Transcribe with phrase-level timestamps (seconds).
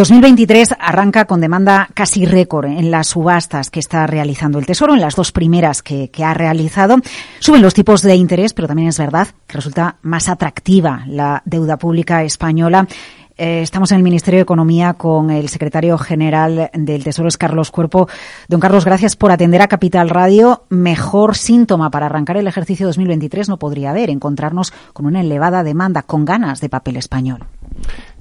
[0.00, 5.00] 2023 arranca con demanda casi récord en las subastas que está realizando el Tesoro, en
[5.02, 6.96] las dos primeras que, ha realizado.
[7.38, 11.76] Suben los tipos de interés, pero también es verdad que resulta más atractiva la deuda
[11.76, 12.88] pública española.
[13.36, 17.70] Eh, estamos en el Ministerio de Economía con el secretario general del Tesoro, es Carlos
[17.70, 18.08] Cuerpo.
[18.48, 20.64] Don Carlos, gracias por atender a Capital Radio.
[20.70, 26.04] Mejor síntoma para arrancar el ejercicio 2023 no podría haber, encontrarnos con una elevada demanda,
[26.04, 27.46] con ganas de papel español.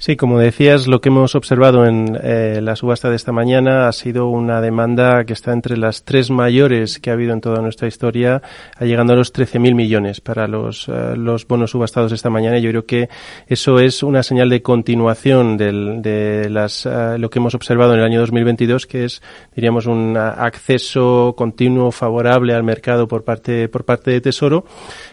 [0.01, 3.91] Sí, como decías, lo que hemos observado en eh, la subasta de esta mañana ha
[3.91, 7.89] sido una demanda que está entre las tres mayores que ha habido en toda nuestra
[7.89, 8.41] historia,
[8.79, 12.59] llegando a los 13.000 millones para los, eh, los bonos subastados esta mañana.
[12.59, 13.09] Yo creo que
[13.45, 17.99] eso es una señal de continuación del, de las, eh, lo que hemos observado en
[17.99, 19.21] el año 2022, que es,
[19.53, 24.63] diríamos, un acceso continuo favorable al mercado por parte, por parte de Tesoro,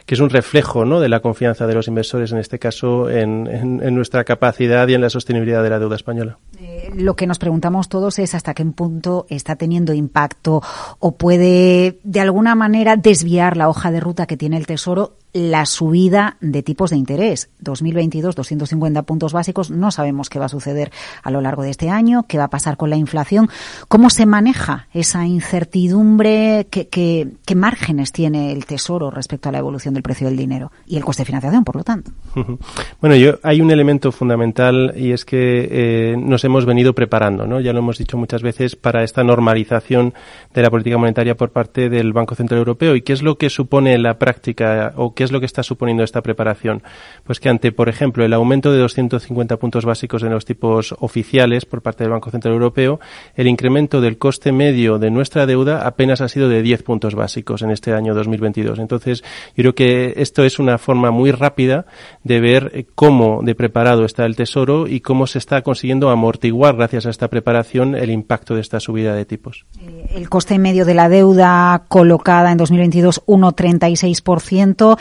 [0.07, 1.01] que es un reflejo ¿no?
[1.01, 5.01] de la confianza de los inversores, en este caso, en, en, en nuestra capacidad en
[5.01, 6.39] la sostenibilidad de la deuda española.
[6.61, 10.63] Eh, lo que nos preguntamos todos es hasta qué punto está teniendo impacto
[10.99, 15.67] o puede de alguna manera desviar la hoja de ruta que tiene el Tesoro la
[15.67, 17.51] subida de tipos de interés.
[17.61, 19.71] 2022, 250 puntos básicos.
[19.71, 20.91] No sabemos qué va a suceder
[21.23, 23.51] a lo largo de este año, qué va a pasar con la inflación.
[23.89, 26.69] ¿Cómo se maneja esa incertidumbre?
[26.71, 30.97] ¿Qué, qué, márgenes tiene el Tesoro respecto a la evolución del precio del dinero y
[30.97, 32.11] el coste de financiación, por lo tanto?
[33.01, 37.61] Bueno, yo, hay un elemento fundamental y es que eh, nos hemos venido preparando, ¿no?
[37.61, 40.15] Ya lo hemos dicho muchas veces, para esta normalización
[40.55, 42.97] de la política monetaria por parte del Banco Central Europeo.
[42.97, 46.03] ¿Y qué es lo que supone la práctica o qué es lo que está suponiendo
[46.03, 46.83] esta preparación?
[47.25, 51.67] Pues que ante, por ejemplo, el aumento de 250 puntos básicos en los tipos oficiales
[51.67, 53.01] por parte del Banco Central Europeo,
[53.35, 57.63] el incremento del coste medio de nuestra deuda apenas ha sido de 10 puntos básicos
[57.63, 58.79] en este año 2022.
[58.79, 59.23] Entonces,
[59.57, 61.87] yo creo que esto es una forma muy rápida
[62.25, 66.77] de ver eh, cómo de preparado está el Tesoro y cómo se está consiguiendo amortiguar,
[66.77, 69.67] gracias a esta preparación, el impacto de esta subida de tipos.
[69.81, 74.99] Eh, el coste medio de la deuda colocada en 2022, 1,36%.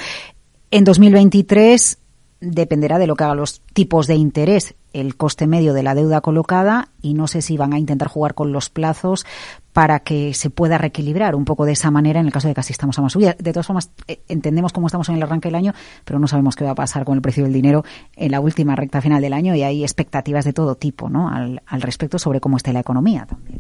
[0.72, 2.00] En 2023
[2.42, 6.22] dependerá de lo que hagan los tipos de interés, el coste medio de la deuda
[6.22, 9.26] colocada y no sé si van a intentar jugar con los plazos
[9.74, 12.62] para que se pueda reequilibrar un poco de esa manera en el caso de que
[12.62, 13.36] así estamos a más subida.
[13.38, 15.74] De todas formas, eh, entendemos cómo estamos en el arranque del año,
[16.06, 17.84] pero no sabemos qué va a pasar con el precio del dinero
[18.16, 21.30] en la última recta final del año y hay expectativas de todo tipo ¿no?
[21.30, 23.60] al, al respecto sobre cómo esté la economía también.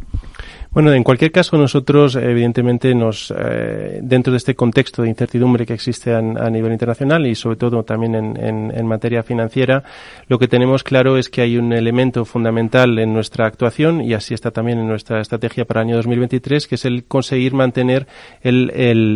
[0.76, 5.74] Bueno, en cualquier caso, nosotros, evidentemente, nos, eh, dentro de este contexto de incertidumbre que
[5.74, 9.86] existe a, nivel internacional y sobre todo también en, materia financiera,
[10.28, 14.34] lo que tenemos claro es que hay un elemento fundamental en nuestra actuación y así
[14.34, 18.06] está también en nuestra estrategia para el año 2023, que es el conseguir mantener
[18.42, 18.70] el,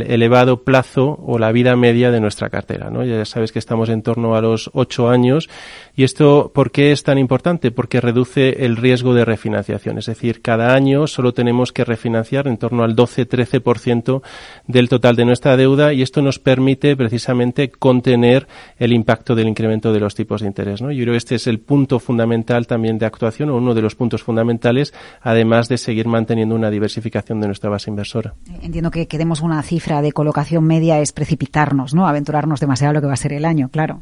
[0.08, 2.90] elevado plazo o la vida media de nuestra cartera.
[2.90, 3.04] ¿no?
[3.04, 5.50] Ya sabes que estamos en torno a los ocho años
[5.94, 7.72] y esto, ¿por qué es tan importante?
[7.72, 9.98] Porque reduce el riesgo de refinanciación.
[9.98, 14.22] Es decir, cada año solo tenemos que refinanciar en torno al 12-13%
[14.68, 19.92] del total de nuestra deuda y esto nos permite precisamente contener el impacto del incremento
[19.92, 20.82] de los tipos de interés.
[20.82, 20.92] ¿no?
[20.92, 23.96] Yo creo que este es el punto fundamental también de actuación o uno de los
[23.96, 28.36] puntos fundamentales, además de seguir manteniendo una diversificación de nuestra base inversora.
[28.62, 32.08] Entiendo que queremos una cifra de colocación media es precipitarnos, ¿no?
[32.08, 34.02] aventurarnos demasiado a lo que va a ser el año, claro.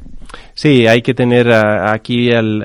[0.54, 2.62] Sí, hay que tener aquí al,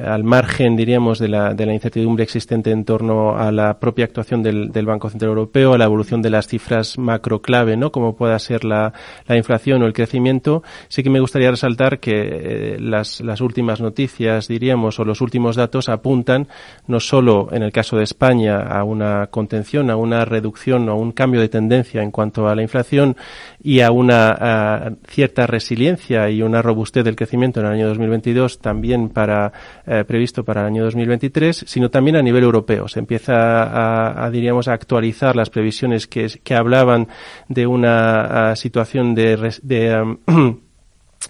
[0.00, 4.42] al, margen, diríamos, de la, de la incertidumbre existente en torno a la propia actuación
[4.44, 7.90] del, del, Banco Central Europeo, a la evolución de las cifras macro clave, ¿no?
[7.90, 8.92] Como pueda ser la,
[9.26, 10.62] la inflación o el crecimiento.
[10.88, 15.56] Sí que me gustaría resaltar que eh, las, las últimas noticias, diríamos, o los últimos
[15.56, 16.46] datos apuntan
[16.86, 20.94] no solo en el caso de España a una contención, a una reducción o a
[20.94, 23.16] un cambio de tendencia en cuanto a la inflación
[23.62, 29.08] y a una cierta resiliencia y una robustez del crecimiento en el año 2022 también
[29.08, 29.52] para
[29.86, 32.88] eh, previsto para el año 2023, sino también a nivel europeo.
[32.88, 33.93] Se empieza a,
[34.30, 37.08] diríamos, a actualizar las previsiones que, que hablaban
[37.48, 40.16] de una situación de, de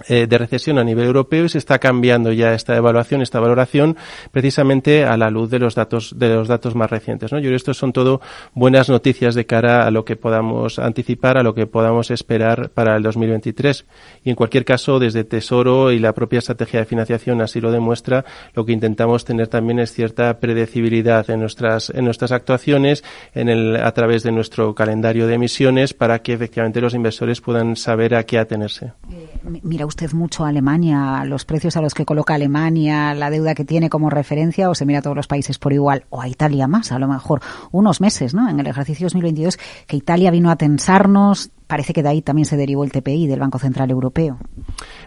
[0.08, 3.96] eh, de recesión a nivel europeo y se está cambiando ya esta evaluación, esta valoración,
[4.32, 7.32] precisamente a la luz de los datos, de los datos más recientes.
[7.32, 7.38] ¿no?
[7.38, 8.20] Yo creo que esto son todo
[8.54, 12.96] buenas noticias de cara a lo que podamos anticipar, a lo que podamos esperar para
[12.96, 13.86] el 2023.
[14.24, 18.24] Y en cualquier caso, desde Tesoro y la propia estrategia de financiación así lo demuestra,
[18.54, 23.04] lo que intentamos tener también es cierta predecibilidad en nuestras, en nuestras actuaciones,
[23.34, 27.76] en el, a través de nuestro calendario de emisiones, para que efectivamente los inversores puedan
[27.76, 28.92] saber a qué atenerse.
[29.12, 29.28] Eh,
[29.62, 33.64] mira usted mucho a Alemania, los precios a los que coloca Alemania, la deuda que
[33.64, 36.66] tiene como referencia, o se mira a todos los países por igual, o a Italia
[36.66, 37.40] más, a lo mejor
[37.72, 38.48] unos meses, ¿no?
[38.48, 42.56] En el ejercicio 2022, que Italia vino a tensarnos, parece que de ahí también se
[42.56, 44.38] derivó el TPI del Banco Central Europeo.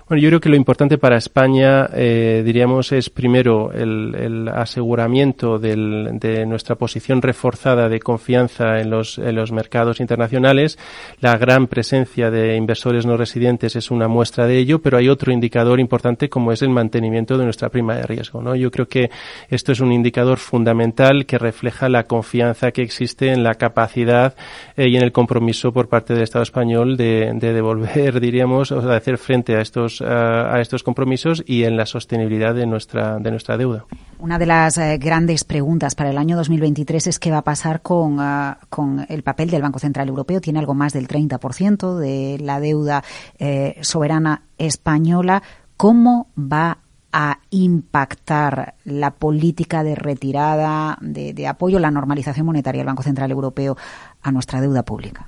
[0.07, 6.45] Bueno, yo creo que lo importante para España, eh, diríamos, es primero el, aseguramiento de
[6.45, 10.77] nuestra posición reforzada de confianza en los, en los mercados internacionales.
[11.19, 15.31] La gran presencia de inversores no residentes es una muestra de ello, pero hay otro
[15.31, 18.41] indicador importante como es el mantenimiento de nuestra prima de riesgo.
[18.41, 18.56] ¿no?
[18.56, 19.09] Yo creo que
[19.50, 24.35] esto es un indicador fundamental que refleja la confianza que existe en la capacidad
[24.75, 28.81] eh, y en el compromiso por parte del Estado español de, de devolver, diríamos, o
[28.81, 33.19] sea, de hacer frente a estos, a, estos compromisos y en la sostenibilidad de nuestra,
[33.19, 33.86] de nuestra deuda.
[34.19, 37.81] Una de las eh, grandes preguntas para el año 2023 es qué va a pasar
[37.81, 40.42] con, ah, con el papel del Banco Central Europeo.
[40.42, 43.04] Tiene algo más del 30% de la deuda
[43.38, 45.44] eh, soberana española.
[45.75, 46.80] ¿Cómo va
[47.12, 53.31] a impactar la política de retirada, de, de apoyo la normalización monetaria del Banco Central
[53.31, 53.78] Europeo
[54.22, 55.28] a nuestra deuda pública?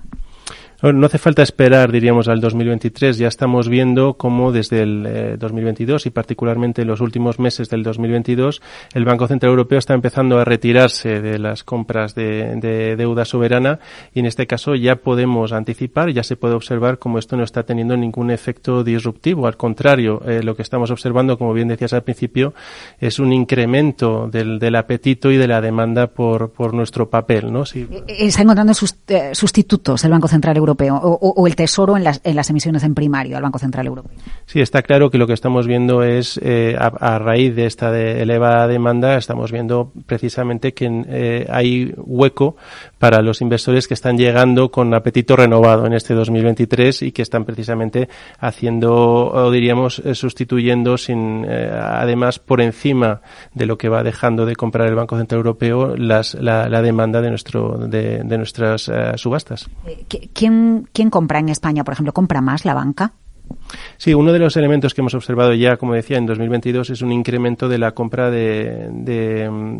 [0.81, 3.17] No hace falta esperar, diríamos, al 2023.
[3.17, 7.83] Ya estamos viendo cómo desde el 2022 eh, y particularmente en los últimos meses del
[7.83, 8.61] 2022
[8.93, 13.79] el Banco Central Europeo está empezando a retirarse de las compras de, deuda soberana
[14.13, 17.63] y en este caso ya podemos anticipar, ya se puede observar cómo esto no está
[17.63, 19.47] teniendo ningún efecto disruptivo.
[19.47, 22.53] Al contrario, eh, lo que estamos observando, como bien decías al principio,
[22.99, 27.51] es un incremento del, apetito y de la demanda por, por nuestro papel.
[27.51, 27.63] ¿no?
[27.63, 32.95] Eh, está encontrando sustitutos el Banco Central Europeo o, el Tesoro en las, emisiones en
[32.95, 34.17] primario al Banco Central Europeo.
[34.45, 38.67] Sí, está claro que lo que estamos viendo es, eh, a, raíz de esta elevada
[38.67, 42.55] demanda, estamos viendo precisamente que eh, hay hueco
[42.99, 47.45] para los inversores que están llegando con apetito renovado en este 2023 y que están
[47.45, 48.09] precisamente
[48.39, 53.21] haciendo, o diríamos, eh, sustituyendo sin, además, por encima
[53.53, 57.29] de lo que va dejando de comprar el Banco Central Europeo, las, la, demanda de,
[57.29, 59.69] nuestro, de, nuestras subastas.
[60.33, 62.13] ¿Quién ¿quién, compra en España, por ejemplo?
[62.13, 63.13] ¿Compra más la banca?
[63.97, 67.11] Sí, uno de los elementos que hemos observado ya, como decía, en 2022 es un
[67.11, 68.89] incremento de la compra de,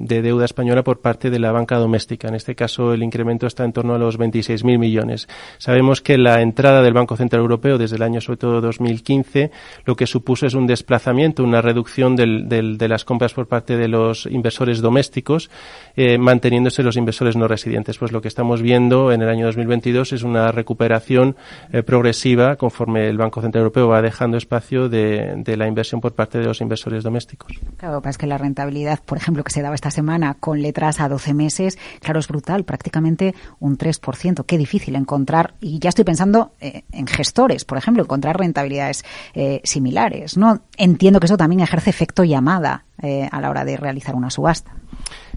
[0.07, 2.27] deuda española por parte de la banca doméstica.
[2.27, 5.27] En este caso, el incremento está en torno a los 26.000 millones.
[5.57, 9.51] Sabemos que la entrada del Banco Central Europeo desde el año, sobre todo 2015,
[9.85, 14.25] lo que supuso es un desplazamiento, una reducción de las compras por parte de los
[14.25, 15.49] inversores domésticos,
[15.95, 17.97] eh, manteniéndose los inversores no residentes.
[17.97, 21.35] Pues lo que estamos viendo en el año 2022 es una recuperación
[21.71, 26.37] eh, progresiva conforme el Banco Central Europeo va dejando espacio de, la inversión por parte
[26.37, 27.51] de los inversores domésticos.
[27.77, 31.09] Claro, es que la rentabilidad, por ejemplo, que se daba esta semana con letras a
[31.09, 34.45] 12 meses, claro, es brutal, prácticamente un 3%.
[34.45, 39.03] Qué difícil encontrar, y ya estoy pensando eh, en gestores, por ejemplo, encontrar rentabilidades
[39.33, 40.37] eh, similares.
[40.37, 40.61] ¿no?
[40.77, 44.73] Entiendo que eso también ejerce efecto llamada eh, a la hora de realizar una subasta.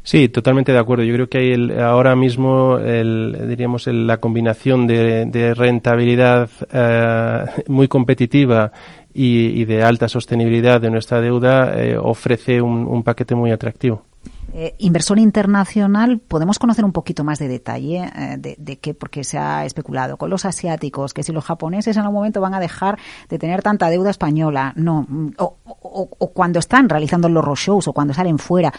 [0.04, 1.04] Sí, totalmente de acuerdo.
[1.04, 7.86] Yo creo que hay el, ahora mismo, el, diríamos, la combinación de, rentabilidad eh, muy
[7.86, 8.72] competitiva
[9.14, 14.04] y, de alta sostenibilidad de nuestra deuda eh, ofrece un, paquete muy atractivo.
[14.54, 18.92] Eh, inversor internacional, ¿podemos conocer un poquito más de detalle de, de, qué?
[18.92, 22.54] Porque se ha especulado con los asiáticos, que si los japoneses en algún momento van
[22.54, 25.06] a dejar de tener tanta deuda española, no,
[25.38, 28.72] o, o cuando están realizando los roadshows o cuando salen fuera,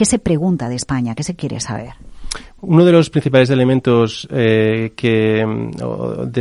[0.00, 1.14] ¿Qué se pregunta de España?
[1.14, 1.92] ¿Qué se quiere saber?
[2.62, 5.46] Uno de los principales elementos eh, que,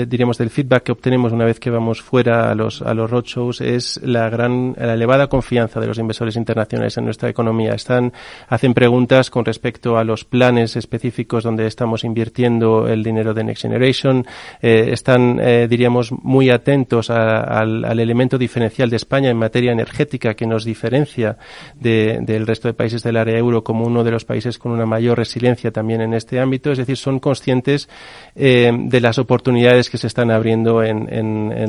[0.06, 3.62] diríamos, del feedback que obtenemos una vez que vamos fuera a los, a los roadshows
[3.62, 7.72] es la gran, la elevada confianza de los inversores internacionales en nuestra economía.
[7.72, 8.12] Están,
[8.50, 13.62] hacen preguntas con respecto a los planes específicos donde estamos invirtiendo el dinero de Next
[13.62, 14.26] Generation.
[14.62, 20.34] Eh, están, eh, diríamos, muy atentos al, al, elemento diferencial de España en materia energética
[20.34, 21.38] que nos diferencia
[21.76, 24.86] de, del resto de países del área euro como uno de los países con una
[24.86, 27.90] mayor resiliencia también en en este ámbito, es decir, son conscientes
[28.36, 31.00] eh, de las oportunidades que se están abriendo en,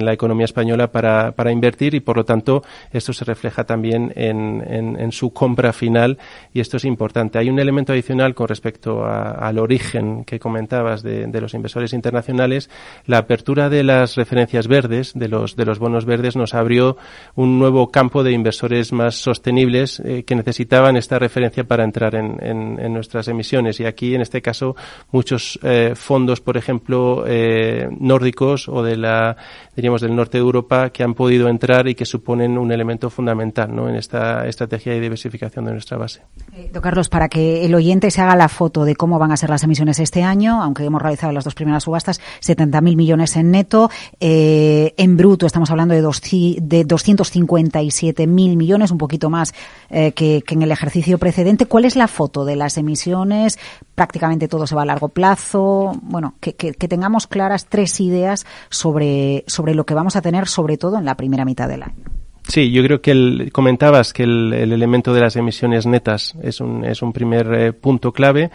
[0.04, 5.32] la economía española para, invertir y, por lo tanto, esto se refleja también en, su
[5.32, 6.18] compra final
[6.52, 7.38] y esto es importante.
[7.38, 12.70] Hay un elemento adicional con respecto al origen que comentabas de, los inversores internacionales.
[13.06, 16.96] La apertura de las referencias verdes, de los, de los bonos verdes, nos abrió
[17.34, 22.92] un nuevo campo de inversores más sostenibles eh, que necesitaban esta referencia para entrar en,
[22.92, 23.80] nuestras emisiones.
[23.80, 24.76] Y aquí, en este caso
[25.10, 29.36] muchos eh, fondos, por ejemplo, eh, nórdicos o de la,
[29.74, 33.74] diríamos, del norte de Europa que han podido entrar y que suponen un elemento fundamental
[33.74, 33.88] ¿no?
[33.88, 36.22] en esta estrategia de diversificación de nuestra base.
[36.54, 39.36] Eh, don Carlos, para que el oyente se haga la foto de cómo van a
[39.36, 43.50] ser las emisiones este año, aunque hemos realizado las dos primeras subastas, 70.000 millones en
[43.50, 49.52] neto, en bruto estamos hablando de, dos, de 257.000 millones, un poquito más
[49.90, 51.66] que en el ejercicio precedente.
[51.66, 53.58] ¿Cuál es la foto de las emisiones
[54.00, 55.92] prácticamente todo se va a largo plazo.
[56.00, 60.96] Bueno, que, tengamos claras tres ideas sobre, sobre lo que vamos a tener, sobre todo
[60.96, 62.06] en la primera mitad del año.
[62.48, 66.62] Sí, yo creo que el, comentabas que el, el, elemento de las emisiones netas es
[66.62, 68.50] un, es un primer eh, punto clave.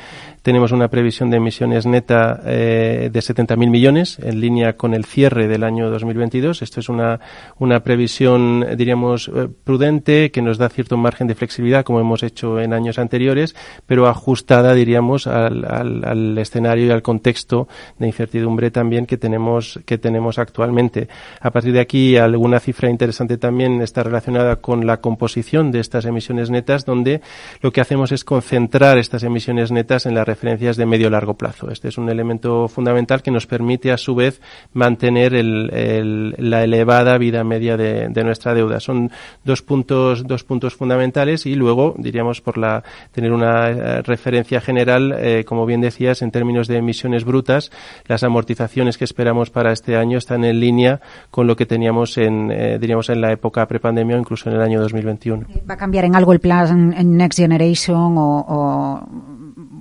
[0.46, 5.48] Tenemos una previsión de emisiones neta eh, de 70.000 millones en línea con el cierre
[5.48, 6.62] del año 2022.
[6.62, 7.20] Esto es una,
[7.58, 12.60] una previsión, diríamos, eh, prudente que nos da cierto margen de flexibilidad como hemos hecho
[12.60, 13.56] en años anteriores,
[13.88, 19.80] pero ajustada, diríamos, al, al, al escenario y al contexto de incertidumbre también que tenemos,
[19.88, 21.08] que tenemos actualmente.
[21.42, 26.06] A partir de aquí, alguna cifra interesante también está relacionada con la composición de estas
[26.06, 27.22] emisiones netas, donde
[27.62, 31.72] lo que hacemos es concentrar estas emisiones netas en las referencias de medio largo plazo.
[31.72, 34.42] Este es un elemento fundamental que nos permite, a su vez,
[34.74, 38.82] mantener el, el, la elevada vida media de, de, nuestra deuda.
[38.82, 39.12] Son
[39.46, 45.16] dos puntos, dos puntos fundamentales y luego, diríamos, por la tener una eh, referencia general,
[45.18, 47.72] eh, como bien decías, en términos de emisiones brutas,
[48.08, 51.00] las amortizaciones que esperamos para este año están en línea
[51.32, 54.62] con lo que teníamos en, eh, diríamos, en la época prepandemia o incluso en el
[54.62, 55.48] año 2021.
[55.70, 59.35] ¿Va a cambiar en algo el plan Next Generation o, o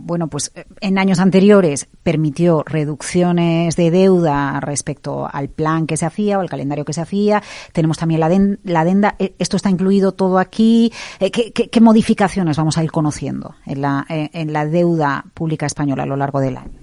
[0.04, 6.38] bueno, pues en años anteriores permitió reducciones de deuda respecto al plan que se hacía
[6.38, 7.42] o al calendario que se hacía.
[7.72, 9.16] Tenemos también la, den, la adenda.
[9.38, 10.92] ¿Esto está incluido todo aquí?
[11.18, 16.04] ¿Qué, qué, qué modificaciones vamos a ir conociendo en la, en la deuda pública española
[16.04, 16.78] a lo largo del año?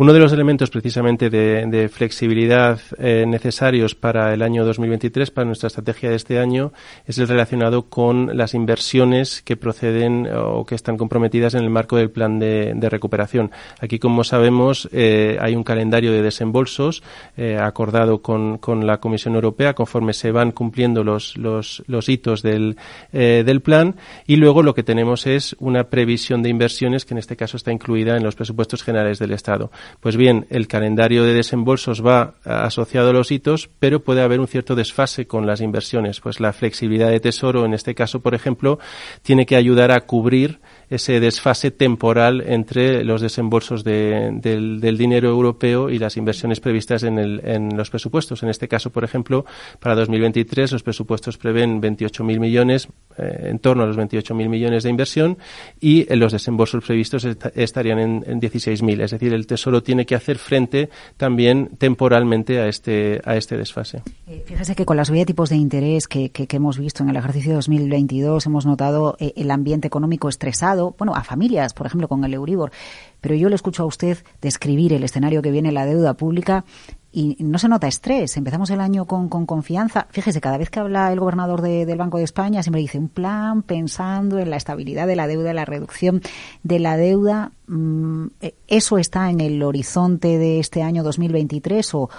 [0.00, 5.66] Uno de los elementos precisamente de, flexibilidad eh, necesarios para el año 2023, para nuestra
[5.66, 6.72] estrategia de este año,
[7.04, 11.98] es el relacionado con las inversiones que proceden o que están comprometidas en el marco
[11.98, 13.50] del plan de, recuperación.
[13.78, 17.02] Aquí, como sabemos, eh, hay un calendario de desembolsos
[17.36, 22.40] eh, acordado con, con, la Comisión Europea conforme se van cumpliendo los, los, los hitos
[22.40, 22.78] del,
[23.12, 27.18] eh, del plan y luego lo que tenemos es una previsión de inversiones que en
[27.18, 29.70] este caso está incluida en los presupuestos generales del Estado.
[29.98, 34.46] Pues bien, el calendario de desembolsos va asociado a los hitos, pero puede haber un
[34.46, 36.20] cierto desfase con las inversiones.
[36.20, 38.78] Pues la flexibilidad de tesoro, en este caso, por ejemplo,
[39.22, 45.88] tiene que ayudar a cubrir ese desfase temporal entre los desembolsos de, del, dinero europeo
[45.88, 48.42] y las inversiones previstas en, el, en, los presupuestos.
[48.42, 49.46] En este caso, por ejemplo,
[49.78, 54.90] para 2023 los presupuestos prevén 28.000 millones, eh, en torno a los 28.000 millones de
[54.90, 55.38] inversión
[55.80, 59.02] y eh, los desembolsos previstos est estarían en, en 16.000.
[59.02, 64.02] Es decir, el Tesoro tiene que hacer frente también temporalmente a este, a este desfase.
[64.26, 67.16] Eh, fíjese que con la subida de tipos de interés que hemos visto en el
[67.16, 72.24] ejercicio 2022 hemos notado eh, el ambiente económico estresado bueno, a familias, por ejemplo, con
[72.24, 72.72] el Euribor.
[73.20, 76.64] Pero yo le escucho a usted describir el escenario que viene la deuda pública
[77.12, 78.36] y no se nota estrés.
[78.36, 80.06] Empezamos el año con, con confianza.
[80.10, 83.08] Fíjese, cada vez que habla el gobernador de, del Banco de España, siempre dice un
[83.08, 86.22] plan pensando en la estabilidad de la deuda, la reducción
[86.62, 87.52] de la deuda.
[87.66, 88.26] Mm,
[88.68, 92.10] ¿Eso está en el horizonte de este año 2023 o,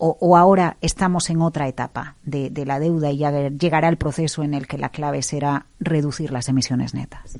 [0.00, 4.54] o, ahora estamos en otra etapa de, la deuda y ya llegará el proceso en
[4.54, 7.38] el que la clave será reducir las emisiones netas?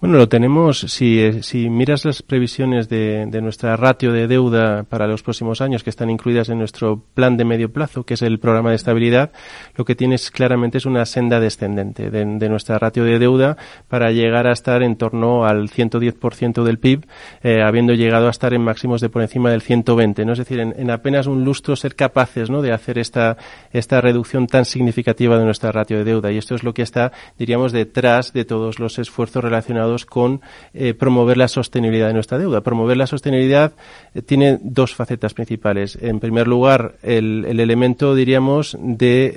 [0.00, 5.22] Bueno, lo tenemos, si, si miras las previsiones de, nuestra ratio de deuda para los
[5.22, 8.70] próximos años que están incluidas en nuestro plan de medio plazo, que es el programa
[8.70, 9.30] de estabilidad,
[9.76, 14.46] lo que tienes claramente es una senda descendente de, nuestra ratio de deuda para llegar
[14.46, 17.06] a estar en torno al 110% del PIB,
[17.42, 20.32] eh, habiendo llegado a estar en máximos de por encima del 120, ¿no?
[20.32, 23.36] Es decir, en, en apenas un lustro capaces, ¿no?, de hacer esta,
[23.72, 26.32] esta reducción tan significativa de nuestra ratio de deuda.
[26.32, 30.40] Y esto es lo que está, diríamos, detrás de todos los esfuerzos relacionados con
[30.74, 32.60] eh, promover la sostenibilidad de nuestra deuda.
[32.60, 33.72] Promover la sostenibilidad
[34.14, 35.98] eh, tiene dos facetas principales.
[36.00, 39.34] En primer lugar, el, el elemento, diríamos, de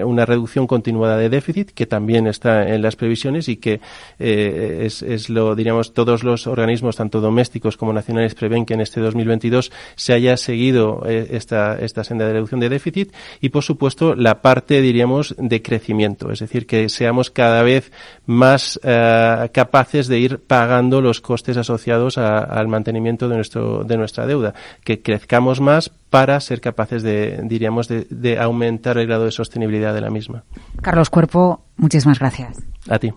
[0.00, 3.80] eh, una reducción continuada de déficit, que también está en las previsiones y que
[4.18, 9.00] es, es, lo, diríamos, todos los organismos, tanto domésticos como nacionales, prevén que en este
[9.00, 11.28] 2022 se haya seguido eh,
[11.74, 16.30] esta, esta senda de reducción de déficit y, por supuesto, la parte, diríamos, de crecimiento.
[16.30, 17.92] Es decir, que seamos cada vez
[18.26, 23.96] más uh, capaces de ir pagando los costes asociados a, al mantenimiento de, nuestro, de
[23.96, 29.24] nuestra deuda, que crezcamos más para ser capaces de, diríamos, de, de aumentar el grado
[29.24, 30.44] de sostenibilidad de la misma.
[30.82, 32.58] Carlos Cuerpo, muchísimas gracias.
[32.88, 33.12] A ti.